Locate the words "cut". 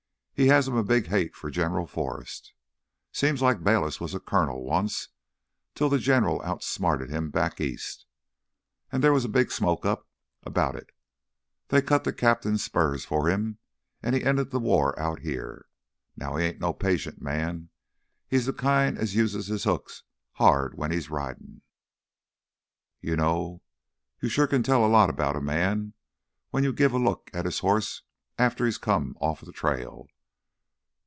11.83-12.05